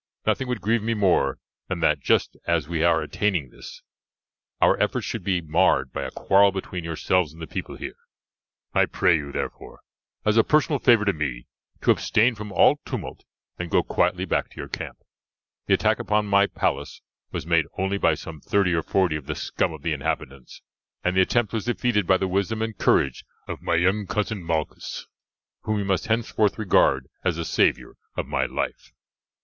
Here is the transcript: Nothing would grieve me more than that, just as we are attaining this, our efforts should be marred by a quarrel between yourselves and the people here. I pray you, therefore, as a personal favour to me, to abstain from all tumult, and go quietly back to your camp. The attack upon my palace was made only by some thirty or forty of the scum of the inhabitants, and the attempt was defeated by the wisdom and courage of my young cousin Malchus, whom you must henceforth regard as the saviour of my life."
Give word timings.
Nothing 0.25 0.47
would 0.47 0.61
grieve 0.61 0.81
me 0.81 0.95
more 0.95 1.37
than 1.67 1.79
that, 1.81 1.99
just 1.99 2.35
as 2.47 2.67
we 2.67 2.83
are 2.83 3.03
attaining 3.03 3.51
this, 3.51 3.83
our 4.59 4.75
efforts 4.81 5.05
should 5.05 5.23
be 5.23 5.41
marred 5.41 5.93
by 5.93 6.01
a 6.01 6.09
quarrel 6.09 6.51
between 6.51 6.83
yourselves 6.83 7.31
and 7.33 7.39
the 7.39 7.45
people 7.45 7.75
here. 7.75 7.97
I 8.73 8.87
pray 8.87 9.15
you, 9.15 9.31
therefore, 9.31 9.81
as 10.25 10.37
a 10.37 10.43
personal 10.43 10.79
favour 10.79 11.05
to 11.05 11.13
me, 11.13 11.45
to 11.81 11.91
abstain 11.91 12.33
from 12.33 12.51
all 12.51 12.77
tumult, 12.83 13.25
and 13.59 13.69
go 13.69 13.83
quietly 13.83 14.25
back 14.25 14.49
to 14.49 14.55
your 14.55 14.67
camp. 14.67 14.97
The 15.67 15.75
attack 15.75 15.99
upon 15.99 16.25
my 16.25 16.47
palace 16.47 17.03
was 17.31 17.45
made 17.45 17.67
only 17.77 17.99
by 17.99 18.15
some 18.15 18.39
thirty 18.41 18.73
or 18.73 18.81
forty 18.81 19.15
of 19.17 19.27
the 19.27 19.35
scum 19.35 19.71
of 19.71 19.83
the 19.83 19.93
inhabitants, 19.93 20.63
and 21.03 21.15
the 21.15 21.21
attempt 21.21 21.53
was 21.53 21.65
defeated 21.65 22.07
by 22.07 22.17
the 22.17 22.27
wisdom 22.27 22.63
and 22.63 22.75
courage 22.75 23.23
of 23.47 23.61
my 23.61 23.75
young 23.75 24.07
cousin 24.07 24.43
Malchus, 24.43 25.05
whom 25.61 25.77
you 25.77 25.85
must 25.85 26.07
henceforth 26.07 26.57
regard 26.57 27.07
as 27.23 27.35
the 27.35 27.45
saviour 27.45 27.97
of 28.17 28.25
my 28.25 28.47
life." 28.47 28.93